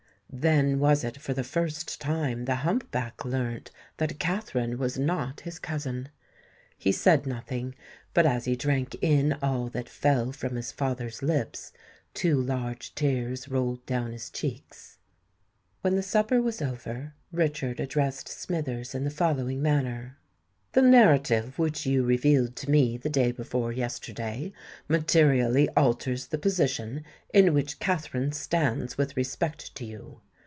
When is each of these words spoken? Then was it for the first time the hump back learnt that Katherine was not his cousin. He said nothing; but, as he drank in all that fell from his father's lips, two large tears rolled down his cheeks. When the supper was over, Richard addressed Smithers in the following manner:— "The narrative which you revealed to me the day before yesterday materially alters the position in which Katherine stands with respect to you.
Then 0.33 0.79
was 0.79 1.03
it 1.03 1.17
for 1.17 1.33
the 1.33 1.43
first 1.43 1.99
time 1.99 2.45
the 2.45 2.55
hump 2.63 2.89
back 2.89 3.25
learnt 3.25 3.69
that 3.97 4.17
Katherine 4.17 4.77
was 4.77 4.97
not 4.97 5.41
his 5.41 5.59
cousin. 5.59 6.07
He 6.77 6.93
said 6.93 7.25
nothing; 7.25 7.75
but, 8.13 8.25
as 8.25 8.45
he 8.45 8.55
drank 8.55 8.95
in 9.01 9.33
all 9.43 9.67
that 9.71 9.89
fell 9.89 10.31
from 10.31 10.55
his 10.55 10.71
father's 10.71 11.21
lips, 11.21 11.73
two 12.13 12.39
large 12.41 12.95
tears 12.95 13.49
rolled 13.49 13.85
down 13.85 14.13
his 14.13 14.29
cheeks. 14.29 14.99
When 15.81 15.97
the 15.97 16.01
supper 16.03 16.41
was 16.41 16.61
over, 16.61 17.13
Richard 17.33 17.81
addressed 17.81 18.29
Smithers 18.29 18.95
in 18.95 19.03
the 19.03 19.09
following 19.09 19.61
manner:— 19.61 20.17
"The 20.73 20.81
narrative 20.81 21.59
which 21.59 21.85
you 21.85 22.05
revealed 22.05 22.55
to 22.55 22.71
me 22.71 22.95
the 22.95 23.09
day 23.09 23.33
before 23.33 23.73
yesterday 23.73 24.53
materially 24.87 25.67
alters 25.71 26.27
the 26.27 26.37
position 26.37 27.03
in 27.33 27.53
which 27.53 27.79
Katherine 27.79 28.31
stands 28.31 28.97
with 28.97 29.17
respect 29.17 29.75
to 29.75 29.83
you. 29.85 30.21